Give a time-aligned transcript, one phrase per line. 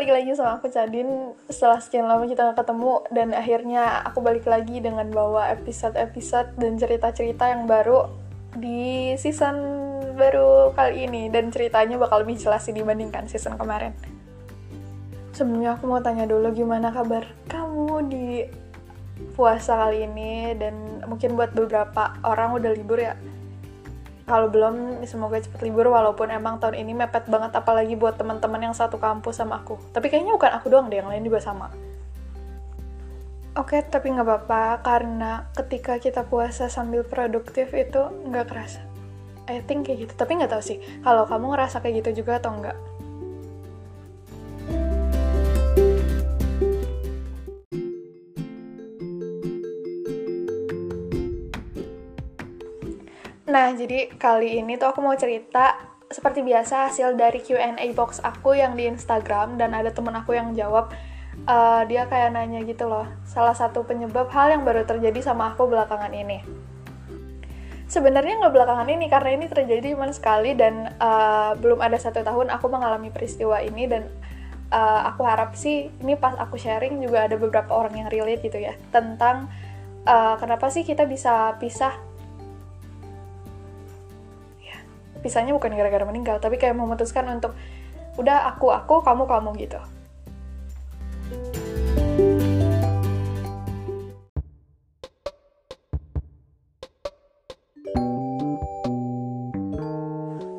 [0.00, 1.36] balik lagi sama aku Cadin.
[1.52, 6.80] Setelah sekian lama kita gak ketemu dan akhirnya aku balik lagi dengan bawa episode-episode dan
[6.80, 8.08] cerita-cerita yang baru
[8.56, 9.60] di season
[10.16, 11.28] baru kali ini.
[11.28, 13.92] Dan ceritanya bakal lebih jelas dibandingkan season kemarin.
[15.36, 18.48] Sebelumnya aku mau tanya dulu gimana kabar kamu di
[19.36, 20.56] puasa kali ini?
[20.56, 23.12] Dan mungkin buat beberapa orang udah libur ya
[24.30, 28.74] kalau belum semoga cepet libur walaupun emang tahun ini mepet banget apalagi buat teman-teman yang
[28.78, 31.66] satu kampus sama aku tapi kayaknya bukan aku doang deh yang lain juga sama
[33.58, 37.98] Oke, tapi nggak apa-apa karena ketika kita puasa sambil produktif itu
[38.30, 38.78] nggak kerasa.
[39.50, 42.54] I think kayak gitu, tapi nggak tahu sih kalau kamu ngerasa kayak gitu juga atau
[42.54, 42.89] nggak.
[53.50, 55.74] Nah, jadi kali ini tuh aku mau cerita
[56.06, 60.54] seperti biasa hasil dari Q&A box aku yang di Instagram dan ada temen aku yang
[60.54, 60.94] jawab
[61.50, 65.66] uh, dia kayak nanya gitu loh salah satu penyebab hal yang baru terjadi sama aku
[65.66, 66.46] belakangan ini.
[67.90, 72.54] Sebenarnya nggak belakangan ini karena ini terjadi cuma sekali dan uh, belum ada satu tahun
[72.54, 74.06] aku mengalami peristiwa ini dan
[74.70, 78.62] uh, aku harap sih ini pas aku sharing juga ada beberapa orang yang relate gitu
[78.62, 79.50] ya tentang
[80.06, 82.09] uh, kenapa sih kita bisa pisah
[85.20, 87.54] pisahnya bukan gara-gara meninggal tapi kayak memutuskan untuk
[88.18, 89.80] udah aku aku kamu kamu gitu.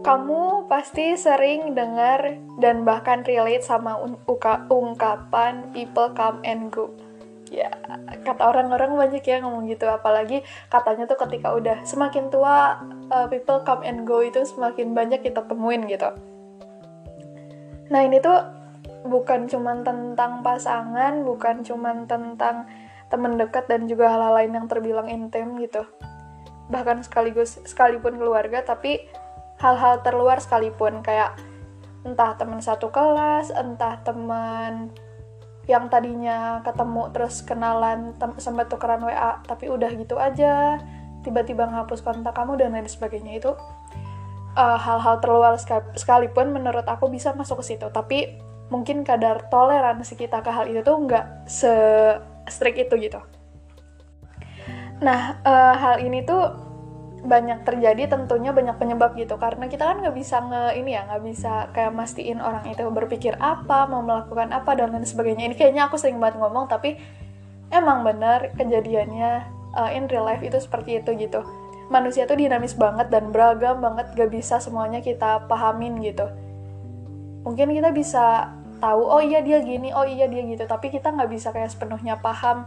[0.02, 3.96] Kamu pasti sering dengar dan bahkan relate sama
[4.68, 6.90] ungkapan people come and go.
[7.52, 7.70] Ya
[8.24, 12.80] kata orang-orang banyak ya ngomong gitu apalagi katanya tuh ketika udah semakin tua
[13.12, 16.10] uh, people come and go itu semakin banyak kita temuin gitu.
[17.92, 18.40] Nah ini tuh
[19.04, 22.66] bukan cuman tentang pasangan bukan cuman tentang
[23.12, 25.84] teman dekat dan juga hal-hal lain yang terbilang intim gitu.
[26.72, 29.04] Bahkan sekaligus sekalipun keluarga tapi
[29.60, 31.04] hal-hal terluar sekalipun.
[31.04, 31.36] Kayak
[32.02, 34.90] entah teman satu kelas entah teman
[35.70, 40.82] yang tadinya ketemu terus kenalan sempat tukeran WA tapi udah gitu aja
[41.22, 43.52] tiba-tiba ngapus kontak kamu dan lain sebagainya itu
[44.58, 45.56] uh, hal-hal terluar
[45.96, 47.88] sekalipun menurut aku bisa masuk ke situ.
[47.94, 48.38] Tapi
[48.72, 51.74] mungkin kadar toleransi kita ke hal itu tuh nggak se
[52.48, 53.20] strict itu gitu.
[55.04, 56.72] Nah uh, hal ini tuh
[57.22, 59.38] banyak terjadi tentunya banyak penyebab gitu.
[59.38, 63.38] Karena kita kan nggak bisa nge ini ya nggak bisa kayak mastiin orang itu berpikir
[63.38, 65.52] apa mau melakukan apa dan lain sebagainya.
[65.52, 66.98] Ini kayaknya aku sering banget ngomong tapi
[67.70, 71.44] emang benar kejadiannya uh, in real life itu seperti itu gitu.
[71.92, 76.28] Manusia tuh dinamis banget dan beragam banget gak bisa semuanya kita pahamin gitu.
[77.44, 81.30] Mungkin kita bisa tahu oh iya dia gini oh iya dia gitu tapi kita nggak
[81.30, 82.66] bisa kayak sepenuhnya paham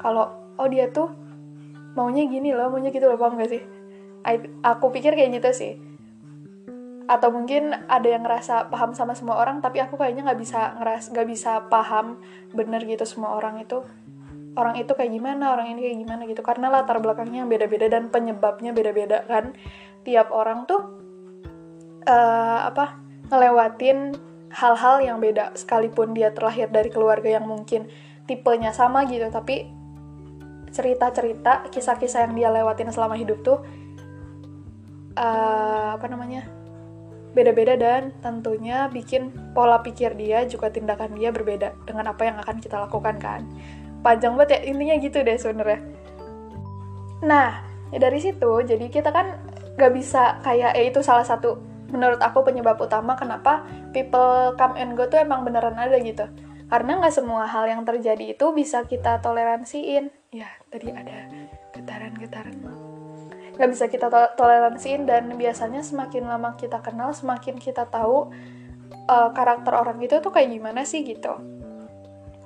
[0.00, 1.12] kalau oh dia tuh
[1.94, 3.62] maunya gini loh maunya gitu loh paham gak sih?
[4.64, 5.72] Aku pikir kayak gitu sih.
[7.04, 11.12] Atau mungkin ada yang ngerasa paham sama semua orang tapi aku kayaknya nggak bisa ngeras
[11.12, 12.16] nggak bisa paham
[12.56, 13.84] bener gitu semua orang itu
[14.54, 16.42] orang itu kayak gimana orang ini kayak gimana gitu.
[16.42, 19.54] Karena latar belakangnya beda-beda dan penyebabnya beda-beda kan.
[20.06, 20.82] Tiap orang tuh
[22.06, 22.98] uh, apa
[23.32, 24.14] ngelewatin
[24.54, 27.90] hal-hal yang beda sekalipun dia terlahir dari keluarga yang mungkin
[28.30, 29.26] tipenya sama gitu.
[29.28, 29.66] Tapi
[30.74, 33.62] cerita-cerita kisah-kisah yang dia lewatin selama hidup tuh
[35.14, 36.46] uh, apa namanya
[37.34, 42.56] beda-beda dan tentunya bikin pola pikir dia juga tindakan dia berbeda dengan apa yang akan
[42.62, 43.42] kita lakukan kan
[44.04, 45.80] panjang banget ya intinya gitu deh sebenarnya.
[47.24, 49.40] Nah ya dari situ jadi kita kan
[49.74, 51.56] gak bisa kayak eh itu salah satu
[51.88, 53.64] menurut aku penyebab utama kenapa
[53.96, 56.28] people come and go tuh emang beneran ada gitu.
[56.68, 60.10] Karena nggak semua hal yang terjadi itu bisa kita toleransiin.
[60.34, 61.30] Ya tadi ada
[61.70, 62.56] getaran-getaran.
[63.54, 68.34] Nggak bisa kita to toleransiin dan biasanya semakin lama kita kenal semakin kita tahu
[69.06, 71.53] uh, karakter orang itu tuh kayak gimana sih gitu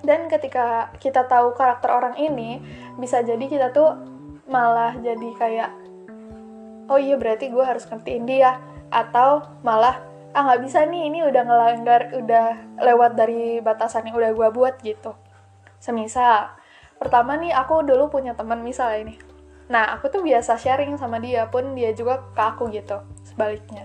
[0.09, 2.65] dan ketika kita tahu karakter orang ini
[2.97, 3.93] bisa jadi kita tuh
[4.49, 5.71] malah jadi kayak
[6.89, 8.57] oh iya berarti gue harus ngertiin dia.
[8.89, 10.01] Atau malah
[10.33, 12.47] ah nggak bisa nih ini udah ngelanggar udah
[12.81, 15.13] lewat dari batasan yang udah gue buat gitu.
[15.77, 16.57] Semisal
[16.97, 19.15] pertama nih aku dulu punya teman misalnya ini.
[19.69, 23.85] Nah, aku tuh biasa sharing sama dia pun dia juga ke aku gitu, sebaliknya.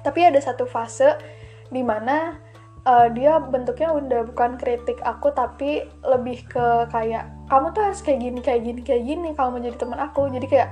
[0.00, 1.20] Tapi ada satu fase
[1.68, 2.40] di mana
[2.88, 8.20] uh, dia bentuknya udah bukan kritik aku tapi lebih ke kayak kamu tuh harus kayak
[8.24, 10.32] gini kayak gini kayak gini kalau mau jadi teman aku.
[10.32, 10.70] Jadi kayak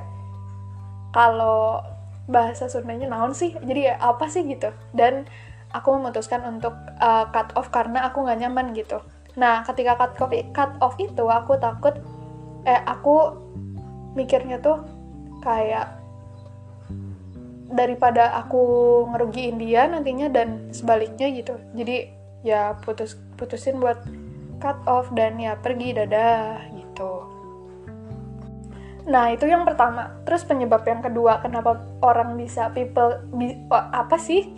[1.12, 1.84] kalau
[2.26, 3.52] bahasa Sundanya naon sih?
[3.52, 4.72] Jadi ya apa sih gitu.
[4.96, 5.28] Dan
[5.76, 9.02] aku memutuskan untuk uh, cut off karena aku nggak nyaman gitu
[9.36, 11.94] nah ketika cut off cut off itu aku takut
[12.64, 13.36] eh aku
[14.16, 14.80] mikirnya tuh
[15.44, 15.92] kayak
[17.66, 18.62] daripada aku
[19.10, 22.10] ngerugiin dia nantinya dan sebaliknya gitu jadi
[22.46, 23.98] ya putus putusin buat
[24.62, 27.36] cut off dan ya pergi dadah gitu
[29.06, 30.18] Nah, itu yang pertama.
[30.26, 34.50] Terus penyebab yang kedua, kenapa orang bisa people bi, oh, apa sih?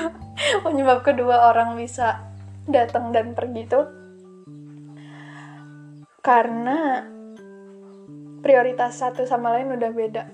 [0.64, 2.24] penyebab kedua orang bisa
[2.64, 3.80] datang dan pergi itu
[6.20, 7.04] karena
[8.40, 10.24] prioritas satu sama lain udah beda.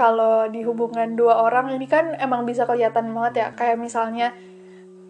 [0.00, 4.32] Kalau di hubungan dua orang ini kan emang bisa kelihatan banget ya, kayak misalnya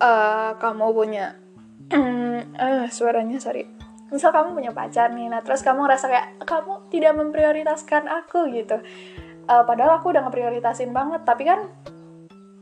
[0.02, 1.38] uh, kamu punya
[1.94, 3.70] uh, suaranya sorry.
[4.10, 8.82] Misal kamu punya pacar nih nah terus kamu ngerasa kayak kamu tidak memprioritaskan aku gitu.
[9.46, 11.22] Uh, padahal aku udah ngeprioritasin banget.
[11.22, 11.70] Tapi kan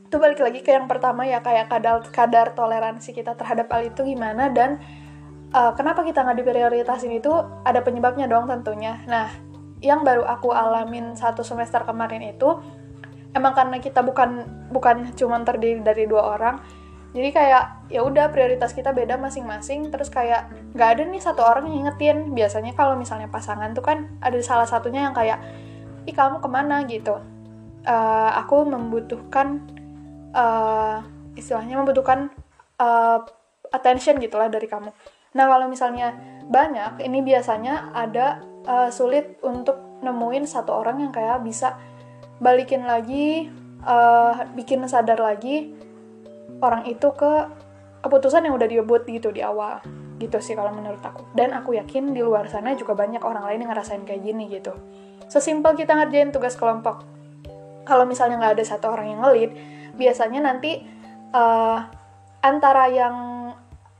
[0.08, 4.04] itu balik lagi ke yang pertama ya kayak kadar kadar toleransi kita terhadap hal itu
[4.04, 4.80] gimana dan
[5.52, 7.32] uh, kenapa kita nggak diprioritasin itu
[7.64, 9.00] ada penyebabnya dong tentunya.
[9.08, 9.47] Nah
[9.78, 12.58] yang baru aku alamin satu semester kemarin itu
[13.34, 16.58] emang karena kita bukan bukan cuma terdiri dari dua orang
[17.16, 21.64] jadi kayak ya udah prioritas kita beda masing-masing terus kayak nggak ada nih satu orang
[21.72, 22.36] yang ngingetin.
[22.36, 25.40] Biasanya kalau misalnya pasangan tuh kan ada salah satunya yang kayak
[26.04, 26.84] ih kamu ke mana?
[26.84, 27.16] gitu.
[27.88, 29.64] Uh, aku membutuhkan
[30.36, 31.00] uh,
[31.32, 32.28] istilahnya membutuhkan
[32.76, 33.24] uh,
[33.72, 34.92] attention gitulah dari kamu.
[35.32, 36.12] Nah kalau misalnya
[36.44, 41.74] banyak ini biasanya ada uh, sulit untuk nemuin satu orang yang kayak bisa
[42.38, 43.50] balikin lagi
[43.82, 45.74] uh, bikin sadar lagi
[46.60, 47.32] orang itu ke
[48.04, 49.82] keputusan yang udah dibuat gitu di awal.
[50.18, 51.26] Gitu sih kalau menurut aku.
[51.34, 54.74] Dan aku yakin di luar sana juga banyak orang lain yang ngerasain kayak gini gitu.
[55.26, 57.06] Sesimpel kita ngerjain tugas kelompok.
[57.86, 59.50] Kalau misalnya nggak ada satu orang yang ngelit
[59.98, 60.78] biasanya nanti
[61.34, 61.78] uh,
[62.44, 63.16] antara yang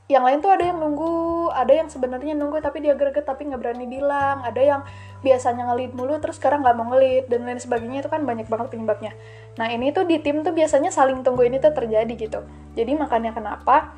[0.09, 3.61] yang lain tuh ada yang nunggu ada yang sebenarnya nunggu tapi dia greget tapi nggak
[3.61, 4.45] berani bilang.
[4.45, 4.81] Ada yang
[5.21, 8.07] biasanya ngelit mulu terus sekarang nggak mau ngelit dan lain sebagainya.
[8.07, 9.13] Itu kan banyak banget penyebabnya.
[9.57, 12.41] Nah ini tuh di tim tuh biasanya saling tunggu ini tuh terjadi gitu.
[12.79, 13.97] Jadi makanya kenapa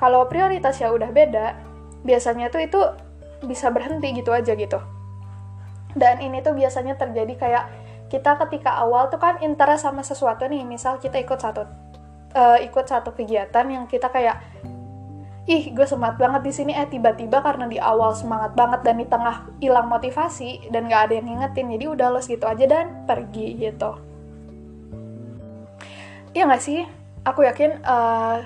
[0.00, 1.58] kalau prioritas ya udah beda
[2.04, 2.80] biasanya tuh itu
[3.44, 4.80] bisa berhenti gitu aja gitu.
[5.94, 7.64] Dan ini tuh biasanya terjadi kayak
[8.10, 11.64] kita ketika awal tuh kan interest sama sesuatu nih misal kita ikut satu
[12.36, 14.42] uh, ikut satu kegiatan yang kita kayak
[15.44, 16.72] ih gue semangat banget di sini.
[16.72, 21.20] Eh tiba-tiba karena di awal semangat banget dan di tengah hilang motivasi dan gak ada
[21.20, 23.90] yang ngingetin jadi udah los gitu aja dan pergi gitu.
[26.32, 26.80] Iya gak sih?
[27.24, 28.40] Aku yakin uh,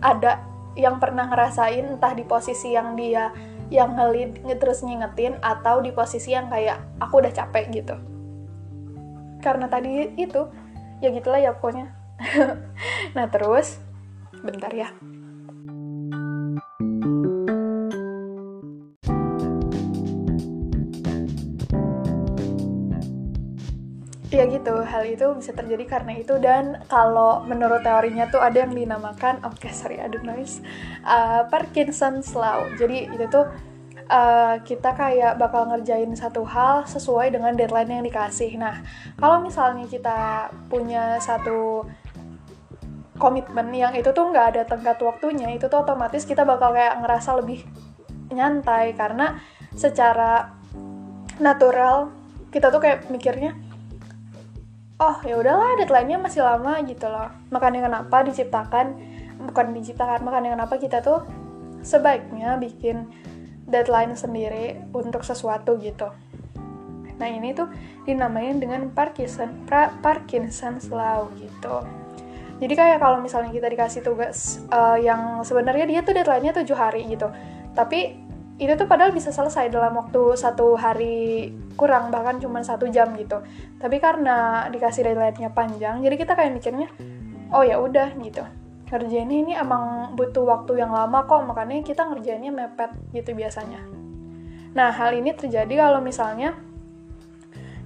[0.00, 0.44] ada
[0.76, 3.32] yang pernah ngerasain entah di posisi yang dia
[3.68, 7.96] yang ngelid terus ngingetin atau di posisi yang kayak aku udah capek gitu.
[9.44, 10.48] Karena tadi itu
[11.04, 11.92] ya gitulah ya pokoknya.
[13.16, 13.80] Nah terus
[14.44, 14.90] bentar ya
[24.38, 28.70] ya gitu hal itu bisa terjadi karena itu dan kalau menurut teorinya tuh ada yang
[28.70, 30.62] dinamakan oke okay, sorry ada noise
[31.02, 32.62] uh, Parkinson's law.
[32.78, 33.50] Jadi itu tuh
[34.06, 38.54] uh, kita kayak bakal ngerjain satu hal sesuai dengan deadline yang dikasih.
[38.54, 38.78] Nah
[39.18, 41.82] kalau misalnya kita punya satu
[43.18, 47.42] komitmen yang itu tuh nggak ada tenggat waktunya itu tuh otomatis kita bakal kayak ngerasa
[47.42, 47.66] lebih
[48.30, 48.94] nyantai.
[48.94, 49.34] Karena
[49.74, 50.54] secara
[51.42, 52.14] natural
[52.48, 53.67] kita tuh kayak mikirnya
[54.98, 57.30] oh ya udahlah deadline-nya masih lama gitu loh.
[57.54, 58.86] Makanya kenapa diciptakan
[59.38, 61.22] bukan diciptakan makanya kenapa kita tuh
[61.86, 63.06] sebaiknya bikin
[63.70, 66.10] deadline sendiri untuk sesuatu gitu.
[67.18, 67.70] Nah ini tuh
[68.02, 71.86] dinamain dengan Parkinson pra, Parkinson's law gitu.
[72.58, 77.06] Jadi kayak kalau misalnya kita dikasih tugas uh, yang sebenarnya dia tuh deadline-nya tujuh hari
[77.06, 77.30] gitu.
[77.78, 78.27] Tapi
[78.58, 83.38] itu tuh padahal bisa selesai dalam waktu satu hari kurang bahkan cuma satu jam gitu.
[83.78, 86.90] Tapi karena dikasih deadline-nya panjang jadi kita kayak mikirnya
[87.54, 88.42] oh ya udah gitu.
[88.90, 93.78] Ngerjainnya ini emang butuh waktu yang lama kok makanya kita ngerjainnya mepet gitu biasanya.
[94.74, 96.58] Nah hal ini terjadi kalau misalnya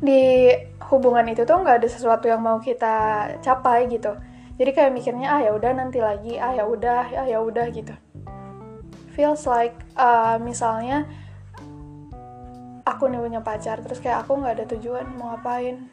[0.03, 0.51] di
[0.89, 4.17] hubungan itu tuh nggak ada sesuatu yang mau kita capai gitu.
[4.57, 7.93] Jadi kayak mikirnya ah ya udah nanti lagi ah ya udah ah ya udah gitu
[9.13, 11.05] feels like uh, misalnya
[12.83, 15.87] aku nih punya pacar terus kayak aku nggak ada tujuan mau ngapain.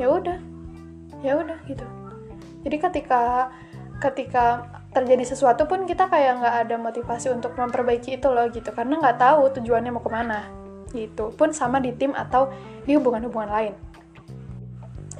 [0.00, 0.38] Ya udah
[1.20, 1.84] ya udah gitu.
[2.62, 3.50] Jadi ketika
[3.98, 4.46] ketika
[4.92, 9.18] terjadi sesuatu pun kita kayak nggak ada motivasi untuk memperbaiki itu loh gitu karena nggak
[9.20, 10.46] tahu tujuannya mau ke mana
[10.94, 11.34] gitu.
[11.34, 12.48] Pun sama di tim atau
[12.86, 13.74] di hubungan-hubungan lain.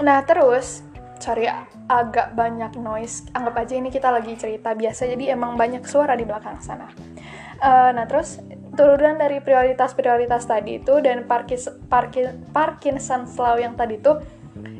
[0.00, 0.86] Nah terus
[1.18, 1.49] sorry
[1.88, 3.26] agak banyak noise.
[3.32, 6.88] Anggap aja ini kita lagi cerita biasa jadi emang banyak suara di belakang sana.
[7.56, 8.40] Uh, nah terus
[8.76, 14.12] turunan dari prioritas-prioritas tadi itu dan Parkis, Parkin, Parkinson's law yang tadi itu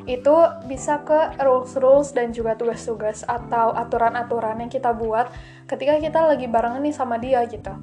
[0.07, 0.37] itu
[0.71, 5.29] bisa ke rules-rules dan juga tugas-tugas atau aturan-aturan yang kita buat
[5.67, 7.75] ketika kita lagi barengan nih sama dia gitu.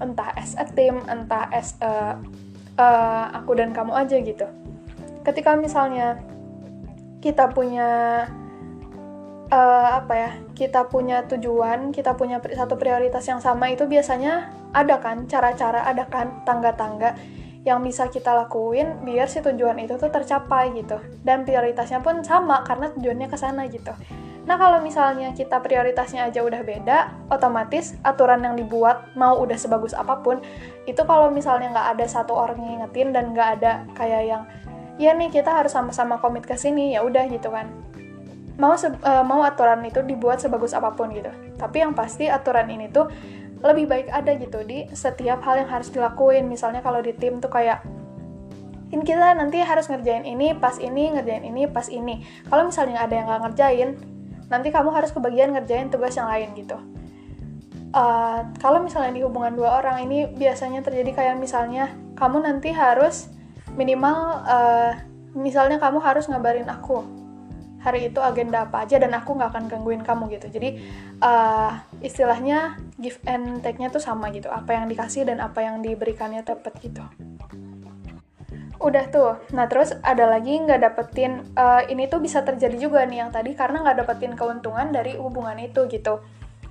[0.00, 2.16] Entah as a team entah as a,
[2.80, 4.46] uh, aku dan kamu aja gitu.
[5.20, 6.22] Ketika misalnya
[7.20, 8.24] kita punya
[9.50, 15.00] uh, apa ya kita punya tujuan kita punya satu prioritas yang sama itu biasanya ada
[15.00, 17.16] kan cara-cara ada kan tangga-tangga
[17.66, 21.02] yang bisa kita lakuin biar si tujuan itu tuh tercapai gitu.
[21.26, 23.90] Dan prioritasnya pun sama karena tujuannya ke sana gitu.
[24.46, 29.90] Nah kalau misalnya kita prioritasnya aja udah beda otomatis aturan yang dibuat mau udah sebagus
[29.90, 30.38] apa pun
[30.86, 34.42] itu kalau misalnya nggak ada satu orang yang ngingetin dan nggak ada kayak yang
[34.96, 37.68] ya nih kita harus sama-sama komit ke sini ya udah gitu kan.
[38.56, 41.28] Mau uh, mau aturan itu dibuat sebagus apa pun gitu.
[41.60, 43.08] Tapi yang pasti aturan ini tuh
[43.60, 46.48] lebih baik ada gitu di setiap hal yang harus dilakuin.
[46.48, 47.84] Misalnya kalau di tim tuh kayak
[48.94, 52.24] in kita nanti harus ngerjain ini pas ini ngerjain ini pas ini.
[52.48, 53.90] Kalau misalnya ada yang nggak ngerjain
[54.48, 56.78] nanti kamu harus kebagian ngerjain tugas yang lain gitu.
[57.92, 63.35] Uh, kalau misalnya di hubungan dua orang ini biasanya terjadi kayak misalnya kamu nanti harus
[63.76, 64.92] minimal uh,
[65.36, 67.04] misalnya kamu harus ngabarin aku
[67.86, 70.50] hari itu agenda apa aja dan aku nggak akan gangguin kamu gitu.
[70.50, 70.82] Jadi
[71.22, 74.50] uh, istilahnya give and take-nya tuh sama gitu.
[74.50, 77.06] Apa yang dikasih dan apa yang diberikannya tepat gitu.
[78.82, 79.38] Udah tuh.
[79.54, 83.54] Nah terus ada lagi nggak dapetin uh, ini tuh bisa terjadi juga nih yang tadi
[83.54, 86.18] karena nggak dapetin keuntungan dari hubungan itu gitu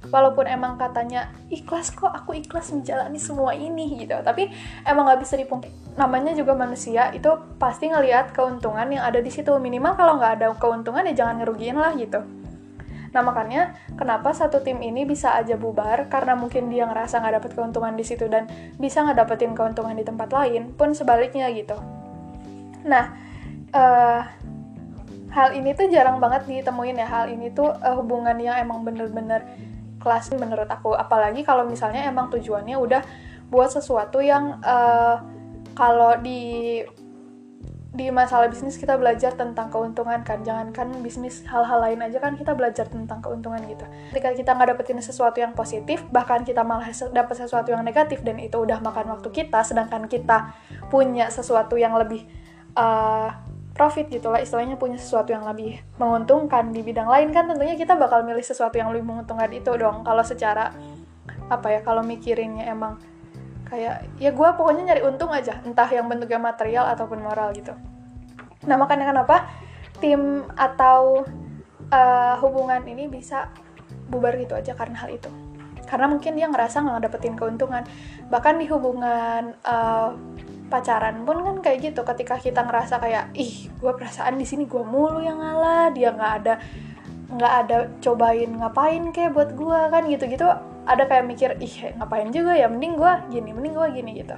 [0.09, 4.17] walaupun emang katanya ikhlas kok aku ikhlas menjalani semua ini gitu.
[4.21, 4.49] Tapi
[4.85, 5.73] emang nggak bisa dipungkiri.
[5.95, 9.51] Namanya juga manusia itu pasti ngelihat keuntungan yang ada di situ.
[9.55, 12.19] Minimal kalau nggak ada keuntungan ya jangan ngerugiin lah gitu.
[13.15, 16.11] Nah makanya kenapa satu tim ini bisa aja bubar?
[16.11, 20.03] Karena mungkin dia ngerasa nggak dapet keuntungan di situ dan bisa nggak dapetin keuntungan di
[20.03, 21.79] tempat lain pun sebaliknya gitu.
[22.83, 23.15] Nah
[23.71, 24.21] uh,
[25.31, 27.07] hal ini tuh jarang banget ditemuin ya.
[27.07, 29.47] Hal ini tuh uh, hubungan yang emang bener-bener
[30.05, 30.93] kelas menurut aku.
[30.93, 33.01] Apalagi kalau misalnya emang tujuannya udah
[33.49, 35.17] buat sesuatu yang uh,
[35.73, 36.85] kalau di
[37.95, 40.45] di masalah bisnis kita belajar tentang keuntungan kan.
[40.45, 43.87] Jangankan bisnis hal-hal lain aja kan kita belajar tentang keuntungan gitu.
[44.13, 48.37] Ketika kita nggak dapetin sesuatu yang positif bahkan kita malah dapet sesuatu yang negatif dan
[48.37, 50.53] itu udah makan waktu kita sedangkan kita
[50.93, 52.27] punya sesuatu yang lebih
[52.75, 57.75] uh, profit gitu lah istilahnya punya sesuatu yang lebih menguntungkan di bidang lain kan tentunya
[57.75, 60.07] kita bakal milih sesuatu yang lebih menguntungkan itu dong.
[60.07, 60.71] Kalau secara
[61.51, 62.95] apa ya kalau mikirinnya emang
[63.67, 67.75] kayak ya gue pokoknya nyari untung aja entah yang bentuknya material ataupun moral gitu.
[68.63, 69.51] Nah makanya kenapa
[69.99, 71.27] tim atau
[71.91, 73.51] uh, hubungan ini bisa
[74.07, 75.27] bubar gitu aja karena hal itu.
[75.83, 77.83] Karena mungkin dia ngerasa nggak dapetin keuntungan.
[78.31, 80.15] Bahkan di hubungan uh,
[80.65, 84.81] pacaran pun kan kayak gitu ketika kita ngerasa kayak ih gue perasaan di sini gue
[84.81, 86.53] mulu yang ngalah dia nggak ada
[87.25, 90.47] nggak ada cobain ngapain kayak buat gue kan gitu gitu
[90.85, 94.37] ada kayak mikir ih ngapain juga ya mending gue gini mending gue gini gitu.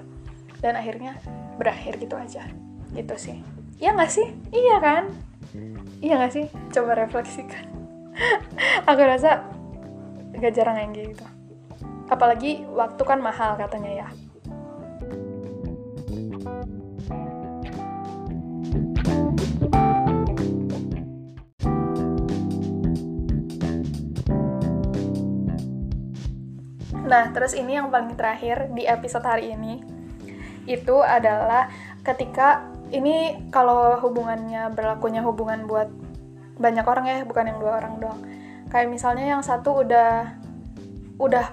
[0.57, 1.19] Dan akhirnya
[1.59, 2.47] berakhir gitu aja
[2.95, 3.37] gitu sih.
[3.77, 4.27] Iya nggak sih?
[4.49, 5.03] Iya kan?
[6.01, 6.45] Iya nggak sih?
[6.71, 7.67] Coba refleksikan.
[8.89, 9.45] Aku rasa
[10.33, 11.27] gak jarang yang gitu.
[12.09, 14.07] Apalagi waktu kan mahal katanya ya
[27.07, 29.79] Nah, terus ini yang paling terakhir di episode hari ini
[30.67, 31.71] itu adalah
[32.03, 35.87] ketika ini kalau hubungannya berlakunya hubungan buat
[36.59, 38.21] banyak orang ya, bukan yang dua orang doang.
[38.67, 40.35] Kayak misalnya yang satu udah
[41.15, 41.47] udah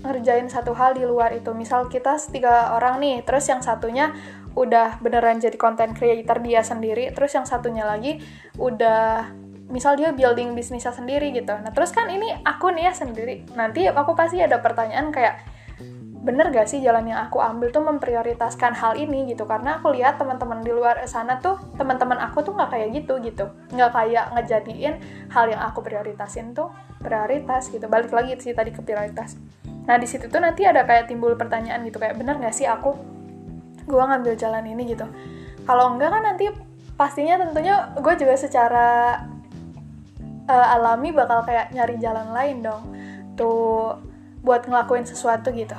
[0.00, 1.52] ngerjain satu hal di luar itu.
[1.52, 4.16] Misal kita tiga orang nih, terus yang satunya
[4.56, 8.24] udah beneran jadi content creator dia sendiri, terus yang satunya lagi
[8.56, 9.28] udah
[9.66, 11.50] misal dia building bisnisnya sendiri gitu.
[11.50, 13.46] Nah terus kan ini aku nih ya sendiri.
[13.58, 15.42] Nanti aku pasti ada pertanyaan kayak
[16.26, 19.30] bener gak sih jalan yang aku ambil tuh memprioritaskan hal ini?
[19.30, 19.46] gitu.
[19.46, 23.46] Karena aku lihat teman-teman di luar sana tuh teman-teman aku tuh nggak kayak gitu gitu.
[23.70, 24.94] Nggak kayak ngejadiin
[25.30, 27.86] hal yang aku prioritasin tuh prioritas gitu.
[27.86, 29.38] Balik lagi sih tadi ke prioritas.
[29.86, 32.94] Nah di situ tuh nanti ada kayak timbul pertanyaan gitu kayak bener gak sih aku
[33.86, 34.82] gue ngambil jalan ini?
[34.94, 35.06] gitu.
[35.62, 36.50] Kalau enggak kan nanti
[36.98, 39.14] pastinya tentunya gue juga secara
[40.46, 42.82] uh, alami bakal kayak nyari jalan lain dong.
[43.34, 43.98] Tuh
[44.42, 45.76] buat ngelakuin sesuatu gitu.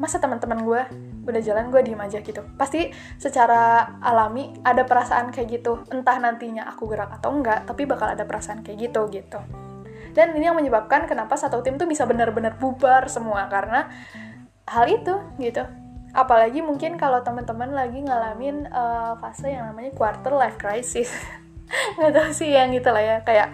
[0.00, 0.82] Masa teman-teman gue
[1.22, 2.42] udah jalan gue diem aja gitu.
[2.58, 5.84] Pasti secara alami ada perasaan kayak gitu.
[5.92, 9.38] Entah nantinya aku gerak atau enggak tapi bakal ada perasaan kayak gitu gitu.
[10.12, 13.88] Dan ini yang menyebabkan kenapa satu tim tuh bisa benar-benar bubar semua karena
[14.68, 15.64] hal itu gitu.
[16.12, 21.08] Apalagi mungkin kalau teman-teman lagi ngalamin uh, fase yang namanya quarter life crisis.
[21.96, 23.48] Nggak tahu sih yang gitu lah ya kayak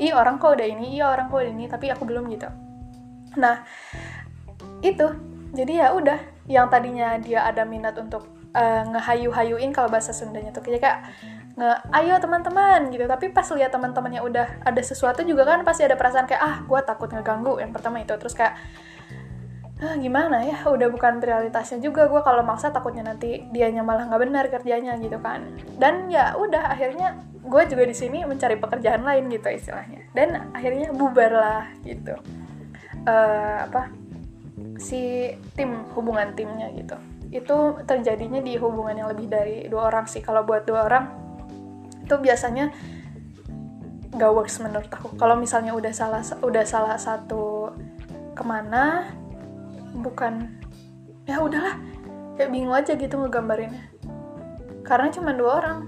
[0.00, 2.48] ih orang kok udah ini iya orang kok udah ini tapi aku belum gitu.
[3.36, 3.62] Nah
[4.80, 5.06] itu.
[5.50, 8.22] Jadi ya udah yang tadinya dia ada minat untuk
[8.54, 11.10] uh, ngehayu-hayuin kalau bahasa Sundanya tuh kayak
[11.58, 13.04] nge ayo teman-teman gitu.
[13.04, 16.80] Tapi pas lihat teman-temannya udah ada sesuatu juga kan pasti ada perasaan kayak ah gue
[16.86, 18.14] takut ngeganggu yang pertama itu.
[18.16, 18.56] Terus kayak
[19.80, 20.64] ah, gimana ya?
[20.68, 25.16] Udah bukan prioritasnya juga gue kalau maksa takutnya nanti dianya malah nggak benar kerjanya gitu
[25.20, 25.44] kan.
[25.80, 30.06] Dan ya udah akhirnya gue juga di sini mencari pekerjaan lain gitu istilahnya.
[30.12, 32.14] Dan akhirnya bubar lah gitu.
[33.08, 33.88] Uh, apa
[34.76, 36.96] si tim hubungan timnya gitu.
[37.32, 40.20] Itu terjadinya di hubungan yang lebih dari dua orang sih.
[40.20, 41.04] Kalau buat dua orang
[42.04, 42.74] itu biasanya
[44.10, 45.14] gak works menurut aku.
[45.14, 47.70] Kalau misalnya udah salah udah salah satu
[48.34, 49.06] ke mana
[49.94, 50.62] bukan.
[51.26, 51.76] Ya udahlah.
[52.38, 53.90] Kayak bingung aja gitu ngegambarinnya.
[54.86, 55.78] Karena cuma dua orang.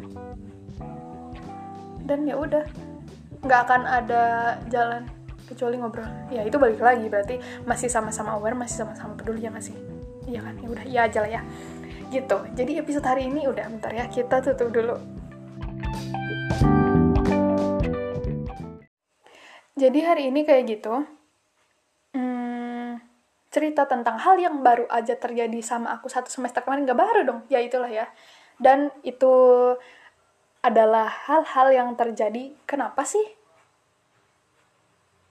[2.05, 2.65] Dan ya udah.
[3.43, 4.23] Nggak akan ada
[4.71, 5.09] jalan
[5.49, 6.07] kecuali ngobrol.
[6.31, 9.75] Ya itu balik lagi berarti masih sama-sama aware masih sama-sama peduli ya masih
[10.31, 10.55] iya kan?
[10.63, 11.43] Ya udah iya aja lah ya.
[12.13, 12.39] Gitu.
[12.55, 14.07] Jadi episode hari ini udah bentar ya.
[14.07, 14.97] Kita tutup dulu.
[19.73, 21.22] Jadi hari ini kayak gitu
[23.53, 27.41] cerita tentang hal yang baru aja terjadi sama aku satu semester kemarin gak baru dong.
[27.53, 28.09] Ya itulah ya.
[28.57, 29.29] Dan itu
[30.65, 32.57] adalah hal-hal yang terjadi.
[32.65, 33.23] Kenapa sih?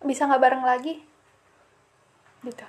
[0.05, 1.01] Bisa nggak bareng lagi?
[2.45, 2.67] Gitu.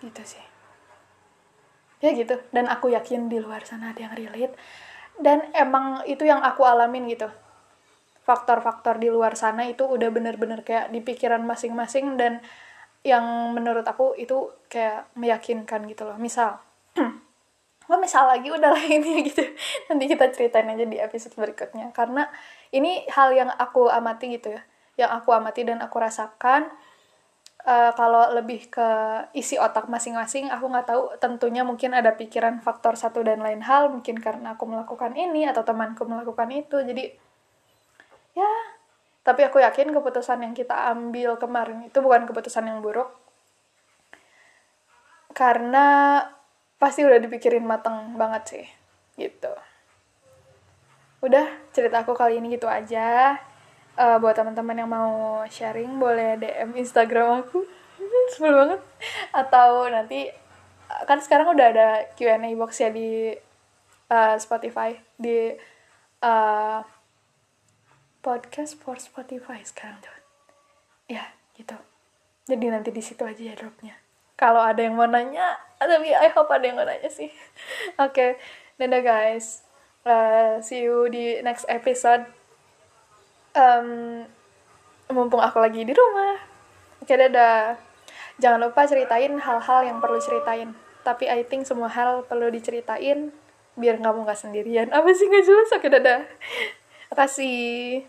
[0.00, 0.44] Gitu sih.
[2.00, 2.40] Ya gitu.
[2.48, 4.56] Dan aku yakin di luar sana ada yang relate.
[5.20, 7.28] Dan emang itu yang aku alamin gitu
[8.24, 12.40] faktor-faktor di luar sana itu udah bener-bener kayak di pikiran masing-masing dan
[13.04, 16.16] yang menurut aku itu kayak meyakinkan gitu loh.
[16.16, 16.56] Misal
[17.92, 19.44] oh misal lagi udah lah ini gitu.
[19.92, 21.92] Nanti kita ceritain aja di episode berikutnya.
[21.92, 22.24] Karena
[22.72, 24.64] ini hal yang aku amati gitu ya.
[24.96, 26.72] Yang aku amati dan aku rasakan
[27.68, 28.88] uh, kalau lebih ke
[29.36, 33.92] isi otak masing-masing aku nggak tahu tentunya mungkin ada pikiran faktor satu dan lain hal.
[33.92, 36.80] Mungkin karena aku melakukan ini atau temanku melakukan itu.
[36.80, 37.23] Jadi
[38.34, 38.52] ya.
[39.24, 43.08] Tapi aku yakin keputusan yang kita ambil kemarin itu bukan keputusan yang buruk.
[45.32, 46.20] Karena
[46.76, 48.66] pasti udah dipikirin mateng banget sih
[49.16, 49.50] gitu.
[51.24, 53.40] Udah cerita aku kali ini gitu aja.
[53.94, 57.64] Uh, buat teman-teman yang mau sharing boleh DM Instagram aku.
[58.36, 58.80] Sebel banget.
[59.32, 60.28] Atau nanti
[61.08, 63.32] kan sekarang udah ada Q&A box ya di
[64.12, 65.56] uh, Spotify di
[66.20, 66.78] uh,
[68.24, 70.16] podcast for Spotify sekarang tuh
[71.12, 71.76] ya gitu.
[72.48, 74.00] Jadi nanti di situ aja ya dropnya.
[74.34, 77.28] Kalau ada yang mau nanya tapi I hope ada yang mau nanya sih.
[78.00, 78.08] Oke.
[78.16, 78.30] Okay.
[78.80, 79.62] dadah guys
[80.08, 82.24] uh, see you di next episode.
[83.54, 84.24] Um,
[85.12, 86.40] mumpung aku lagi di rumah.
[87.04, 87.76] Oke okay, dadah.
[88.40, 90.74] Jangan lupa ceritain hal-hal yang perlu ceritain.
[91.04, 93.30] Tapi I think semua hal perlu diceritain
[93.76, 94.88] biar kamu nggak sendirian.
[94.90, 95.68] Apa sih nggak jelas?
[95.76, 96.20] Oke okay, dadah.
[97.18, 98.02] Kasih